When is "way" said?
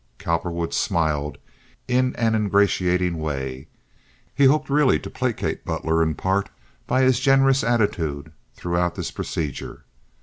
3.19-3.67